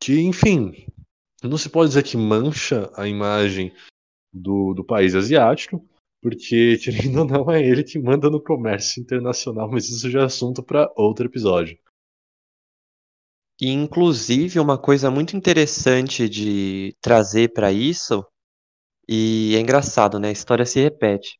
[0.00, 0.86] que, enfim,
[1.42, 3.72] não se pode dizer que mancha a imagem
[4.32, 5.84] do, do país asiático,
[6.24, 10.24] porque, querendo ou não, é ele que manda no comércio internacional, mas isso já é
[10.24, 11.78] assunto para outro episódio.
[13.60, 18.24] E, inclusive, uma coisa muito interessante de trazer para isso,
[19.06, 20.28] e é engraçado, né?
[20.28, 21.38] A história se repete.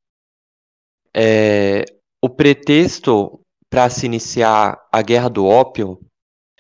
[1.16, 1.84] É,
[2.22, 5.98] o pretexto para se iniciar a Guerra do Ópio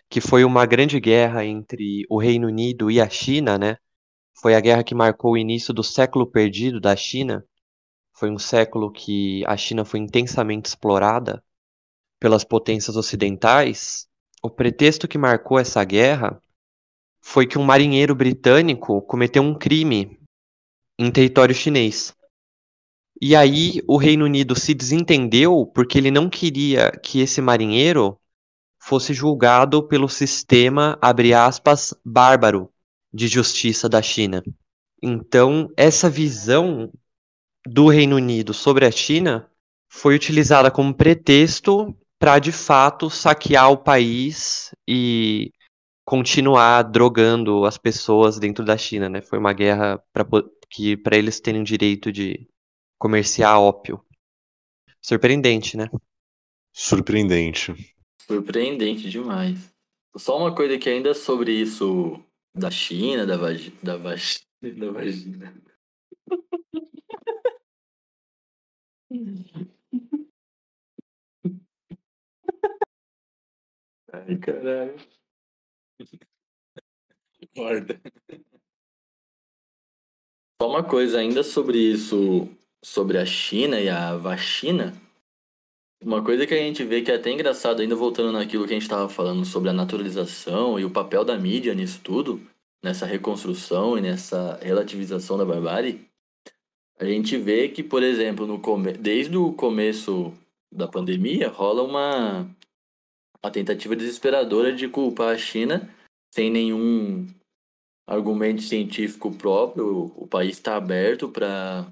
[0.08, 3.76] que foi uma grande guerra entre o Reino Unido e a China, né?
[4.40, 7.44] Foi a guerra que marcou o início do século perdido da China.
[8.14, 11.42] Foi um século que a China foi intensamente explorada
[12.20, 14.06] pelas potências ocidentais.
[14.40, 16.40] O pretexto que marcou essa guerra
[17.20, 20.20] foi que um marinheiro britânico cometeu um crime
[20.96, 22.14] em território chinês.
[23.20, 28.20] E aí o Reino Unido se desentendeu porque ele não queria que esse marinheiro
[28.78, 32.70] fosse julgado pelo sistema, abre aspas, bárbaro
[33.12, 34.42] de justiça da China.
[35.02, 36.92] Então, essa visão
[37.66, 39.50] do Reino Unido sobre a China
[39.88, 45.52] foi utilizada como pretexto para, de fato, saquear o país e
[46.04, 49.22] continuar drogando as pessoas dentro da China, né?
[49.22, 50.26] Foi uma guerra para
[50.70, 52.48] que para eles terem o direito de
[52.98, 54.04] comerciar ópio.
[55.00, 55.88] Surpreendente, né?
[56.72, 57.72] Surpreendente.
[58.22, 59.72] Surpreendente demais.
[60.16, 62.22] Só uma coisa que ainda sobre isso
[62.54, 65.54] da China, da, vagi, da, vagi, da vagina.
[74.12, 74.96] Ai, caralho.
[77.54, 78.00] Guarda.
[80.60, 82.48] Só uma coisa ainda sobre isso,
[82.84, 84.92] sobre a China e a vacina.
[86.02, 88.74] Uma coisa que a gente vê que é até engraçado, ainda voltando naquilo que a
[88.74, 92.40] gente estava falando sobre a naturalização e o papel da mídia nisso tudo,
[92.82, 96.08] nessa reconstrução e nessa relativização da barbárie,
[96.98, 98.92] a gente vê que, por exemplo, no come...
[98.92, 100.32] desde o começo
[100.72, 102.48] da pandemia, rola uma...
[103.42, 105.88] uma tentativa desesperadora de culpar a China
[106.34, 107.26] sem nenhum
[108.08, 110.12] argumento científico próprio.
[110.16, 111.86] O país está aberto para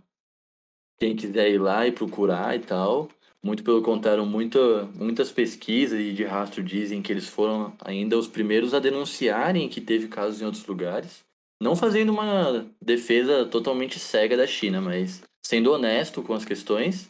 [0.99, 3.09] quem quiser ir lá e procurar e tal.
[3.45, 8.29] Muito pelo contrário, muita, muitas pesquisas e de rastro dizem que eles foram ainda os
[8.29, 11.25] primeiros a denunciarem que teve casos em outros lugares.
[11.62, 17.09] Não fazendo uma defesa totalmente cega da China, mas sendo honesto com as questões,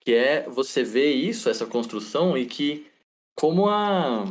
[0.00, 2.86] que é você ver isso, essa construção, e que
[3.36, 4.26] como a,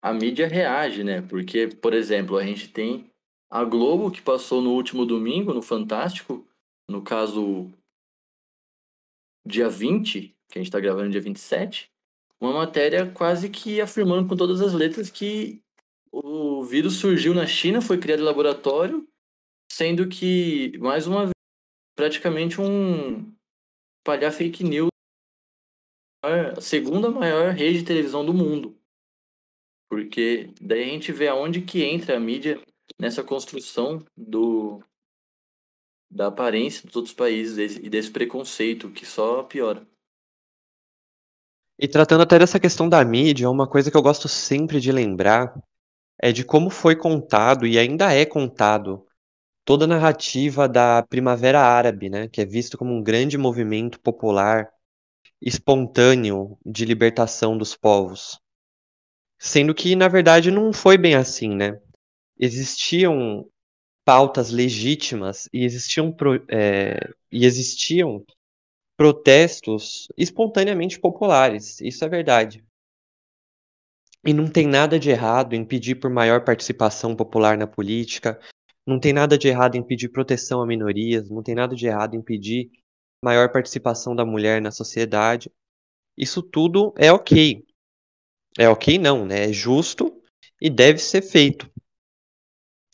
[0.00, 1.20] a mídia reage, né?
[1.22, 3.10] Porque, por exemplo, a gente tem
[3.50, 6.46] a Globo, que passou no último domingo, no Fantástico,
[6.88, 7.68] no caso,
[9.44, 11.90] dia 20, que a gente está gravando dia 27,
[12.40, 15.60] uma matéria quase que afirmando com todas as letras que
[16.12, 19.06] o vírus surgiu na China, foi criado em laboratório,
[19.70, 21.32] sendo que, mais uma vez,
[21.96, 23.32] praticamente um
[24.00, 24.88] espalhar fake news
[26.24, 28.76] a segunda maior rede de televisão do mundo.
[29.88, 32.60] Porque daí a gente vê aonde que entra a mídia
[32.98, 34.82] nessa construção do
[36.10, 39.86] da aparência dos outros países e desse preconceito que só piora.
[41.78, 45.54] E tratando até dessa questão da mídia, uma coisa que eu gosto sempre de lembrar
[46.20, 49.06] é de como foi contado e ainda é contado
[49.64, 54.68] toda a narrativa da Primavera Árabe, né, que é visto como um grande movimento popular
[55.40, 58.40] espontâneo de libertação dos povos.
[59.38, 61.78] Sendo que, na verdade, não foi bem assim, né?
[62.38, 63.46] Existiam
[64.04, 66.14] pautas legítimas e existiam,
[66.48, 66.98] é,
[67.30, 68.24] e existiam
[68.96, 72.64] protestos espontaneamente populares, isso é verdade.
[74.28, 78.38] E não tem nada de errado em pedir por maior participação popular na política,
[78.86, 82.14] não tem nada de errado em pedir proteção a minorias, não tem nada de errado
[82.14, 82.70] em pedir
[83.24, 85.50] maior participação da mulher na sociedade.
[86.14, 87.64] Isso tudo é ok.
[88.58, 89.48] É ok não, né?
[89.48, 90.22] É justo
[90.60, 91.66] e deve ser feito.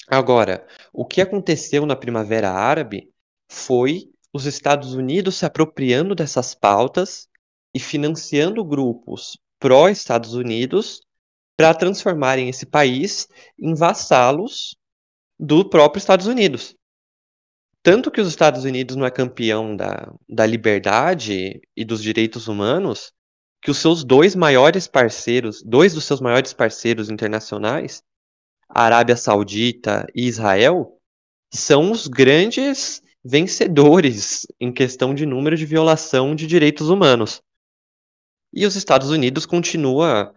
[0.06, 3.12] Agora, o que aconteceu na Primavera Árabe
[3.50, 7.28] foi os Estados Unidos se apropriando dessas pautas
[7.74, 11.03] e financiando grupos pró-Estados Unidos
[11.56, 14.76] para transformarem esse país em vassalos
[15.38, 16.74] do próprio Estados Unidos.
[17.82, 23.12] Tanto que os Estados Unidos não é campeão da, da liberdade e dos direitos humanos,
[23.60, 28.02] que os seus dois maiores parceiros, dois dos seus maiores parceiros internacionais,
[28.68, 30.98] a Arábia Saudita e Israel,
[31.52, 37.42] são os grandes vencedores em questão de número de violação de direitos humanos.
[38.52, 40.34] E os Estados Unidos continua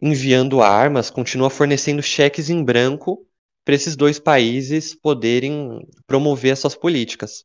[0.00, 3.26] enviando armas, continua fornecendo cheques em branco
[3.64, 7.44] para esses dois países poderem promover as suas políticas.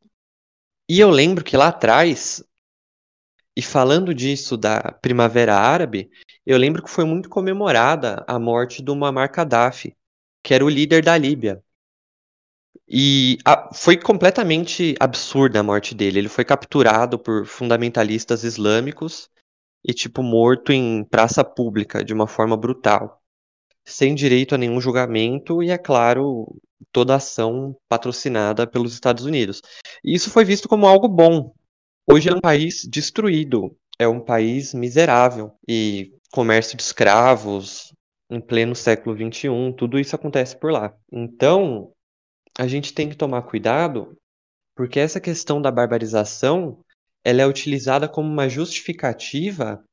[0.89, 2.43] E eu lembro que lá atrás,
[3.55, 6.09] e falando disso da Primavera Árabe,
[6.45, 9.95] eu lembro que foi muito comemorada a morte do Muammar Gaddafi,
[10.43, 11.63] que era o líder da Líbia.
[12.87, 16.19] E a, foi completamente absurda a morte dele.
[16.19, 19.29] Ele foi capturado por fundamentalistas islâmicos
[19.83, 23.21] e, tipo, morto em praça pública de uma forma brutal
[23.85, 26.47] sem direito a nenhum julgamento e, é claro,
[26.91, 29.61] toda ação patrocinada pelos Estados Unidos.
[30.03, 31.53] E isso foi visto como algo bom.
[32.09, 37.93] Hoje é um país destruído, é um país miserável e comércio de escravos
[38.29, 40.93] em pleno século XXI, tudo isso acontece por lá.
[41.11, 41.91] Então,
[42.57, 44.17] a gente tem que tomar cuidado,
[44.75, 46.83] porque essa questão da barbarização
[47.23, 49.83] ela é utilizada como uma justificativa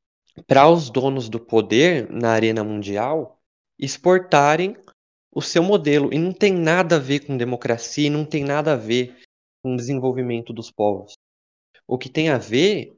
[0.46, 3.38] para os donos do poder na arena mundial
[3.78, 4.76] exportarem
[5.32, 6.12] o seu modelo.
[6.12, 9.16] E não tem nada a ver com democracia, não tem nada a ver
[9.62, 11.14] com o desenvolvimento dos povos.
[11.86, 12.96] O que tem a ver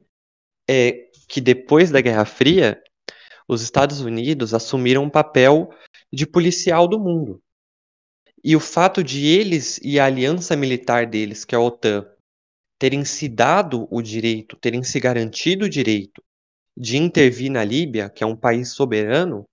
[0.69, 2.81] é que depois da Guerra Fria,
[3.47, 5.69] os Estados Unidos assumiram um papel
[6.11, 7.41] de policial do mundo.
[8.43, 12.05] E o fato de eles e a aliança militar deles, que é a OTAN,
[12.83, 16.21] terem se dado o direito, terem se garantido o direito
[16.75, 19.45] de intervir na Líbia, que é um país soberano,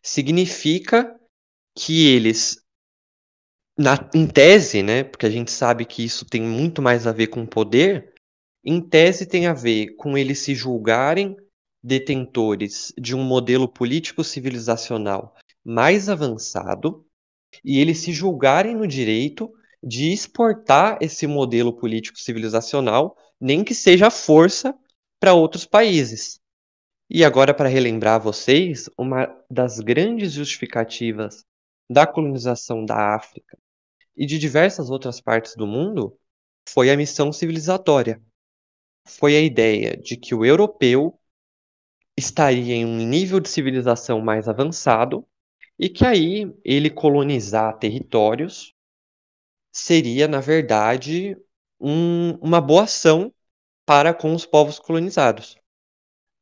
[0.00, 1.18] significa
[1.76, 2.64] que eles,
[3.76, 7.26] na, em tese, né, porque a gente sabe que isso tem muito mais a ver
[7.26, 8.14] com poder,
[8.64, 11.36] em tese tem a ver com eles se julgarem
[11.82, 15.34] detentores de um modelo político civilizacional
[15.64, 17.04] mais avançado
[17.64, 19.52] e eles se julgarem no direito
[19.84, 24.74] de exportar esse modelo político civilizacional, nem que seja força
[25.20, 26.40] para outros países.
[27.10, 31.44] E agora, para relembrar vocês, uma das grandes justificativas
[31.90, 33.58] da colonização da África
[34.16, 36.18] e de diversas outras partes do mundo
[36.66, 38.22] foi a missão civilizatória.
[39.06, 41.20] Foi a ideia de que o europeu
[42.16, 45.26] estaria em um nível de civilização mais avançado
[45.78, 48.74] e que aí ele colonizar territórios
[49.74, 51.36] seria, na verdade,
[51.80, 53.32] um, uma boa ação
[53.84, 55.56] para com os povos colonizados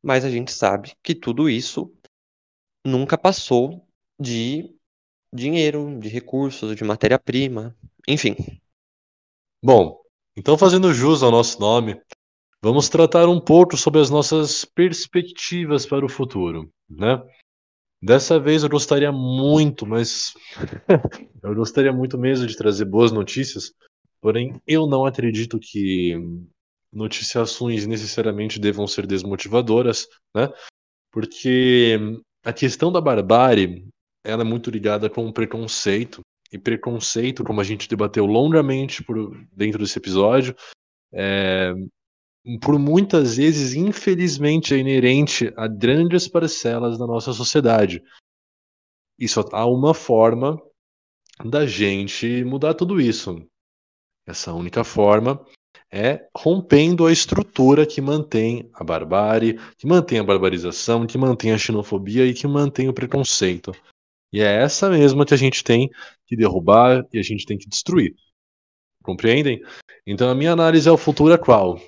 [0.03, 1.95] mas a gente sabe que tudo isso
[2.85, 3.87] nunca passou
[4.19, 4.75] de
[5.33, 7.75] dinheiro, de recursos, de matéria-prima,
[8.07, 8.35] enfim.
[9.65, 10.03] Bom,
[10.37, 12.03] então fazendo jus ao nosso nome,
[12.61, 17.23] vamos tratar um pouco sobre as nossas perspectivas para o futuro, né?
[18.03, 20.35] Dessa vez eu gostaria muito, mas
[21.43, 23.73] eu gostaria muito mesmo de trazer boas notícias,
[24.21, 26.17] porém eu não acredito que
[26.93, 30.53] noticiações necessariamente devam ser desmotivadoras, né?
[31.13, 31.99] Porque
[32.45, 33.87] a questão da barbárie,
[34.25, 36.21] ela é muito ligada com o preconceito,
[36.53, 40.55] e preconceito, como a gente debateu longamente por dentro desse episódio,
[41.13, 41.73] é,
[42.61, 48.03] por muitas vezes, infelizmente, é inerente a grandes parcelas da nossa sociedade.
[49.19, 50.61] E só há uma forma
[51.45, 53.47] da gente mudar tudo isso.
[54.27, 55.45] Essa única forma
[55.91, 61.59] é rompendo a estrutura que mantém a barbárie, que mantém a barbarização, que mantém a
[61.59, 63.73] xenofobia e que mantém o preconceito.
[64.33, 65.91] E é essa mesma que a gente tem
[66.27, 68.15] que derrubar e a gente tem que destruir.
[69.03, 69.63] Compreendem?
[70.07, 71.79] Então a minha análise ao futuro é qual?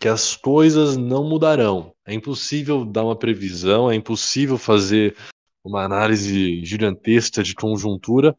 [0.00, 1.94] Que as coisas não mudarão.
[2.06, 5.14] É impossível dar uma previsão, é impossível fazer
[5.62, 8.34] uma análise gigantesca de conjuntura,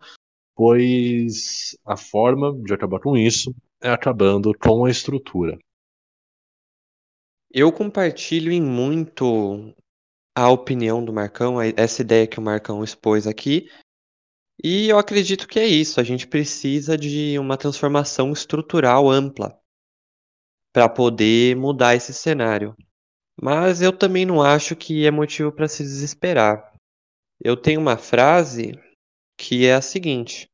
[0.56, 5.60] pois a forma de acabar com isso é acabando com a estrutura.
[7.54, 9.72] Eu compartilho em muito
[10.36, 13.70] a opinião do Marcão, essa ideia que o Marcão expôs aqui.
[14.64, 16.00] E eu acredito que é isso.
[16.00, 19.61] A gente precisa de uma transformação estrutural ampla
[20.74, 22.76] para poder mudar esse cenário.
[23.42, 26.72] Mas eu também não acho que é motivo para se desesperar.
[27.44, 28.74] Eu tenho uma frase
[29.38, 30.50] que é a seguinte: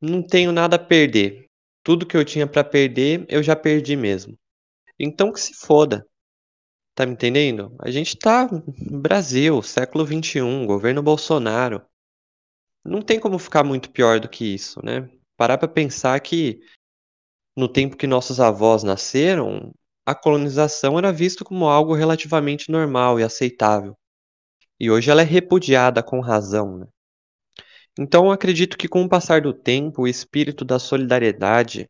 [0.00, 1.46] Não tenho nada a perder.
[1.82, 4.36] Tudo que eu tinha para perder, eu já perdi mesmo.
[4.98, 6.06] Então que se foda.
[6.94, 7.74] Tá me entendendo?
[7.80, 11.82] A gente tá no Brasil, século XXI, governo Bolsonaro.
[12.84, 15.08] Não tem como ficar muito pior do que isso, né?
[15.36, 16.60] Parar pra pensar que
[17.56, 19.72] no tempo que nossos avós nasceram,
[20.06, 23.96] a colonização era vista como algo relativamente normal e aceitável.
[24.80, 26.86] E hoje ela é repudiada com razão, né?
[27.98, 31.88] Então acredito que com o passar do tempo, o espírito da solidariedade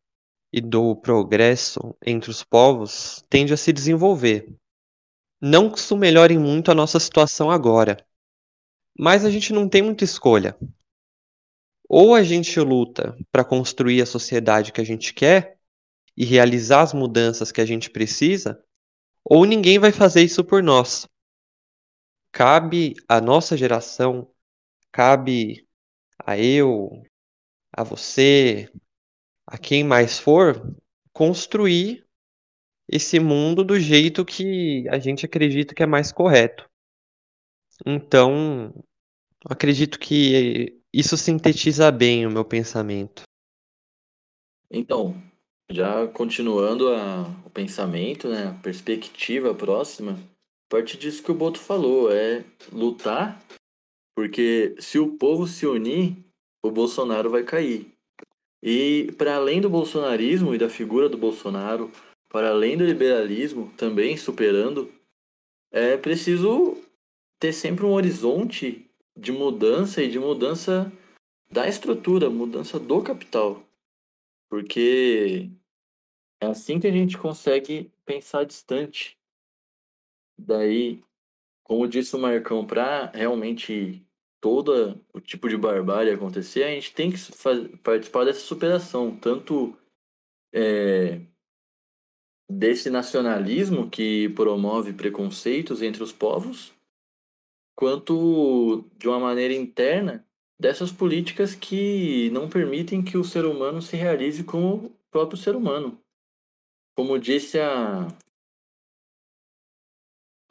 [0.53, 4.53] e do progresso entre os povos tende a se desenvolver,
[5.45, 7.97] não que isso melhore muito a nossa situação agora.
[8.97, 10.57] Mas a gente não tem muita escolha.
[11.95, 15.59] Ou a gente luta para construir a sociedade que a gente quer
[16.17, 18.65] e realizar as mudanças que a gente precisa,
[19.23, 21.07] ou ninguém vai fazer isso por nós.
[22.33, 24.33] Cabe à nossa geração,
[24.91, 25.69] cabe
[26.19, 27.03] a eu,
[27.71, 28.73] a você,
[29.47, 30.75] a quem mais for,
[31.13, 32.07] construir
[32.89, 36.67] esse mundo do jeito que a gente acredita que é mais correto.
[37.85, 38.83] Então,
[39.45, 43.23] acredito que isso sintetiza bem o meu pensamento.
[44.71, 45.15] Então,
[45.71, 51.59] já continuando a, o pensamento, né, a perspectiva próxima, a partir disso que o Boto
[51.59, 53.43] falou, é lutar,
[54.15, 56.17] porque se o povo se unir,
[56.63, 57.91] o Bolsonaro vai cair.
[58.63, 61.91] E para além do bolsonarismo e da figura do Bolsonaro,
[62.29, 64.91] para além do liberalismo, também superando,
[65.71, 66.77] é preciso
[67.41, 70.93] ter sempre um horizonte de mudança e de mudança
[71.51, 73.63] da estrutura, mudança do capital.
[74.49, 75.51] Porque
[76.41, 79.19] é assim que a gente consegue pensar distante.
[80.39, 81.03] Daí,
[81.63, 84.05] como disse o Marcão, para realmente
[84.41, 87.19] todo o tipo de barbárie acontecer, a gente tem que
[87.83, 89.77] participar dessa superação, tanto
[90.53, 91.21] é,
[92.51, 96.73] desse nacionalismo que promove preconceitos entre os povos,
[97.83, 100.25] quanto de uma maneira interna
[100.57, 105.57] dessas políticas que não permitem que o ser humano se realize como o próprio ser
[105.57, 105.99] humano.
[106.97, 108.07] Como disse a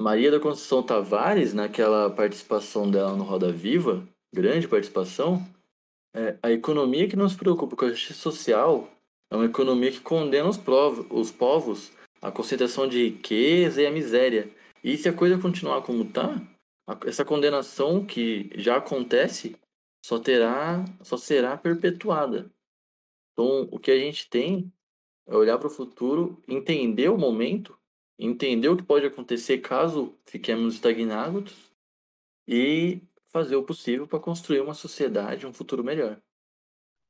[0.01, 4.05] Maria da Conceição Tavares, naquela participação dela no Roda Viva,
[4.35, 5.41] grande participação,
[6.13, 8.89] é, a economia que não se preocupa com a justiça social
[9.31, 10.59] é uma economia que condena os,
[11.09, 14.49] os povos à concentração de riqueza e à miséria.
[14.83, 16.35] E se a coisa continuar como está,
[17.05, 19.55] essa condenação que já acontece
[20.03, 22.51] só terá, só será perpetuada.
[23.33, 24.71] Então, o que a gente tem
[25.27, 27.77] é olhar para o futuro, entender o momento,
[28.17, 31.53] entender o que pode acontecer caso fiquemos estagnados
[32.47, 36.21] e fazer o possível para construir uma sociedade, um futuro melhor.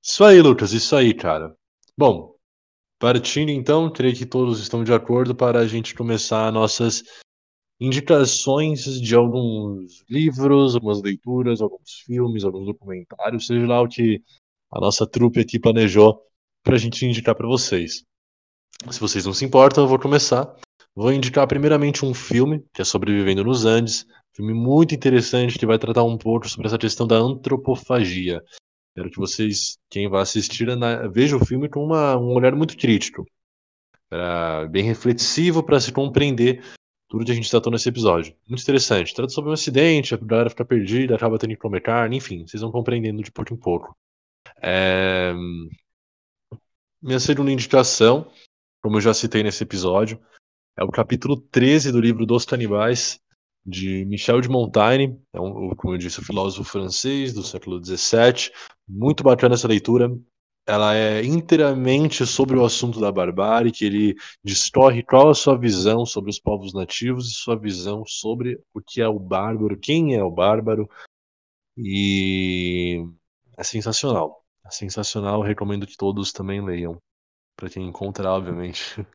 [0.04, 1.56] Isso aí, Lucas, isso aí, cara.
[1.98, 2.36] Bom,
[3.00, 7.04] partindo então, creio que todos estão de acordo para a gente começar nossas
[7.82, 14.22] indicações de alguns livros, algumas leituras, alguns filmes, alguns documentários, seja lá o que
[14.72, 16.22] a nossa trupe aqui planejou
[16.64, 18.04] para a gente indicar para vocês.
[18.90, 20.56] Se vocês não se importam, eu vou começar.
[20.96, 25.78] Vou indicar primeiramente um filme que é Sobrevivendo nos Andes, Filme muito interessante que vai
[25.78, 28.42] tratar um pouco sobre essa questão da antropofagia.
[28.96, 30.68] Quero que vocês, quem vai assistir,
[31.12, 33.26] veja o filme com uma, um olhar muito crítico,
[34.70, 36.64] bem reflexivo para se compreender
[37.12, 38.34] tudo que a gente tratou nesse episódio.
[38.48, 39.14] Muito interessante.
[39.14, 42.62] Trata sobre um acidente, a galera fica perdida, acaba tendo que comer carne, enfim, vocês
[42.62, 43.98] vão compreendendo de pouco em pouco.
[44.62, 45.34] É...
[47.02, 48.32] Minha segunda indicação,
[48.82, 50.22] como eu já citei nesse episódio,
[50.78, 53.20] é o capítulo 13 do livro Dos Canibais,
[53.66, 58.54] de Michel de Montaigne, é um, como eu disse, um filósofo francês do século XVII.
[58.88, 60.10] Muito bacana essa leitura.
[60.72, 66.06] Ela é inteiramente sobre o assunto da barbárie, que ele discorre qual a sua visão
[66.06, 70.24] sobre os povos nativos e sua visão sobre o que é o bárbaro, quem é
[70.24, 70.90] o bárbaro.
[71.78, 73.06] E
[73.58, 74.46] é sensacional.
[74.66, 76.98] É sensacional, recomendo que todos também leiam.
[77.58, 79.06] Para quem encontrar, obviamente.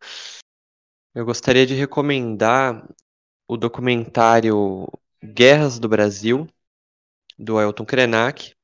[1.15, 2.87] Eu gostaria de recomendar
[3.49, 4.87] o documentário
[5.25, 6.47] Guerras do Brasil,
[7.39, 8.55] do Ailton Krenak,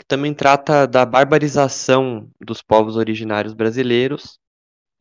[0.00, 4.38] que também trata da barbarização dos povos originários brasileiros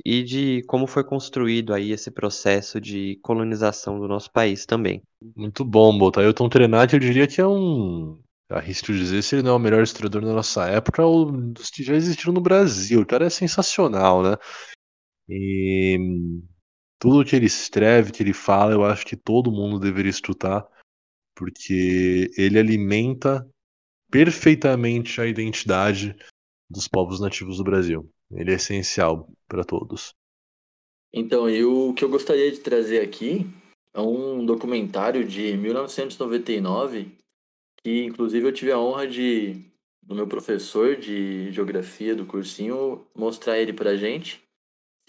[0.05, 5.01] e de como foi construído aí esse processo de colonização do nosso país também.
[5.37, 6.19] Muito bom, Bota.
[6.19, 8.19] Ailton Krenak, eu diria que é um
[8.49, 11.81] arrisco dizer se ele não é o melhor historiador da nossa época ou dos que
[11.81, 12.99] já existiram no Brasil.
[12.99, 14.35] O cara é sensacional, né?
[15.29, 15.97] E
[16.99, 20.67] tudo que ele escreve, que ele fala, eu acho que todo mundo deveria estudar,
[21.33, 23.47] porque ele alimenta
[24.09, 26.15] perfeitamente a identidade
[26.69, 28.09] dos povos nativos do Brasil.
[28.31, 30.13] Ele é essencial para todos.
[31.11, 33.47] Então, e o que eu gostaria de trazer aqui
[33.93, 37.11] é um documentário de 1999,
[37.83, 39.65] que inclusive eu tive a honra de,
[40.03, 44.39] do meu professor de geografia do cursinho, mostrar ele pra gente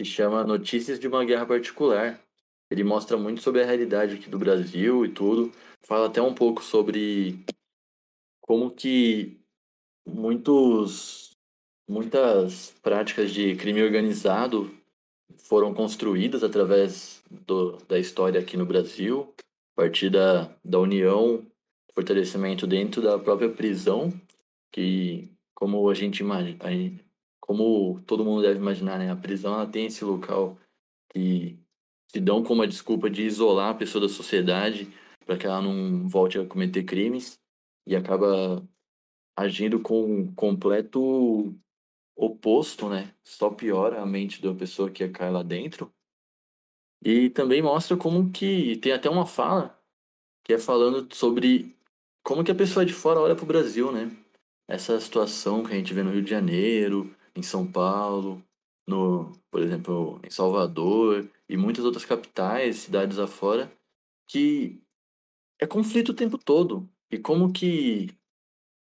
[0.01, 2.19] se chama Notícias de uma Guerra Particular.
[2.71, 5.53] Ele mostra muito sobre a realidade aqui do Brasil e tudo.
[5.83, 7.39] Fala até um pouco sobre
[8.51, 9.39] como que
[10.05, 11.37] muitos,
[11.89, 14.75] muitas práticas de crime organizado
[15.37, 19.33] foram construídas através do, da história aqui no Brasil,
[19.77, 21.47] a partir da, da união,
[21.95, 24.13] fortalecimento dentro da própria prisão,
[24.73, 26.59] que, como a gente imagina,
[27.41, 29.13] como todo mundo deve imaginar, né?
[29.13, 30.59] A prisão ela tem esse local
[31.15, 31.57] que
[32.09, 34.93] se dão como a desculpa de isolar a pessoa da sociedade
[35.25, 37.40] para que ela não volte a cometer crimes
[37.91, 38.65] e acaba
[39.37, 41.53] agindo com um completo
[42.17, 43.13] oposto, né?
[43.25, 45.93] Só piora a mente da pessoa que cai lá dentro.
[47.05, 49.77] E também mostra como que tem até uma fala
[50.45, 51.77] que é falando sobre
[52.23, 54.17] como que a pessoa de fora olha para o Brasil, né?
[54.69, 58.41] Essa situação que a gente vê no Rio de Janeiro, em São Paulo,
[58.87, 63.73] no, por exemplo, em Salvador e muitas outras capitais, cidades afora,
[64.29, 64.81] que
[65.61, 66.89] é conflito o tempo todo.
[67.11, 68.09] E como que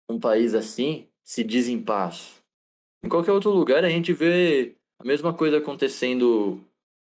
[0.09, 2.43] um país assim se diz em paz?
[3.03, 6.59] Em qualquer outro lugar a gente vê a mesma coisa acontecendo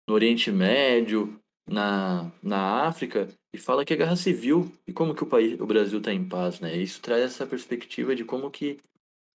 [0.07, 4.71] no Oriente Médio, na, na África, e fala que é guerra civil.
[4.87, 6.75] E como que o, país, o Brasil está em paz, né?
[6.75, 8.77] Isso traz essa perspectiva de como que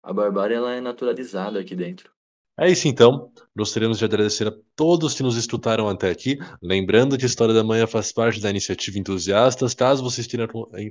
[0.02, 2.15] a barbárie ela é naturalizada aqui dentro.
[2.58, 3.30] É isso então.
[3.54, 6.38] Gostaríamos de agradecer a todos que nos escutaram até aqui.
[6.62, 9.74] Lembrando que a História da Manhã faz parte da iniciativa Entusiastas.
[9.74, 10.48] Caso vocês queiram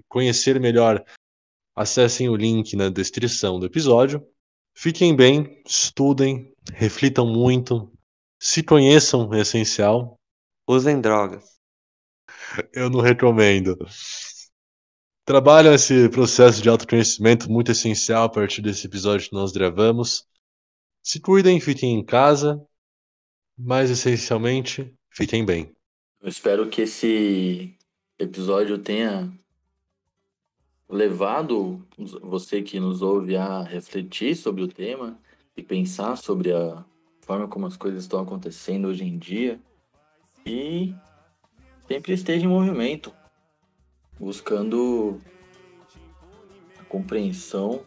[0.07, 1.03] conhecer melhor,
[1.76, 4.26] acessem o link na descrição do episódio.
[4.76, 7.91] Fiquem bem, estudem, reflitam muito,
[8.39, 10.20] se conheçam, é essencial.
[10.68, 11.55] Usem drogas.
[12.74, 13.78] Eu não recomendo
[15.26, 20.28] trabalham esse processo de autoconhecimento muito essencial a partir desse episódio que nós gravamos.
[21.06, 22.60] Se cuidem, fiquem em casa,
[23.56, 25.72] mas essencialmente, fiquem bem.
[26.20, 27.78] Eu espero que esse
[28.18, 29.32] episódio tenha
[30.89, 31.86] levado
[32.24, 35.16] você que nos ouve a refletir sobre o tema
[35.56, 36.84] e pensar sobre a
[37.22, 39.62] forma como as coisas estão acontecendo hoje em dia
[40.43, 40.91] e
[41.88, 43.14] sempre esteja em movimento
[44.20, 45.22] buscando
[46.80, 47.86] a compreensão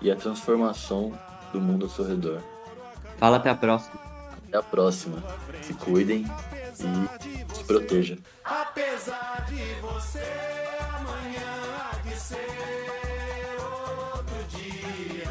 [0.00, 1.12] e a transformação
[1.54, 2.42] do mundo ao seu redor.
[3.16, 4.00] Fala até a próxima.
[4.48, 5.22] Até a próxima.
[5.62, 6.26] Se cuidem
[6.80, 8.18] e se protejam.
[8.44, 10.24] Apesar de você,
[10.96, 13.56] amanhã há de ser
[14.16, 15.30] outro dia.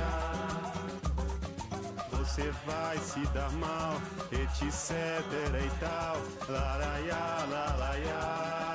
[2.11, 4.01] Você vai se dar mal,
[4.31, 4.95] etc
[5.61, 6.17] e tal.
[6.47, 8.72] Laraiá, laraiá.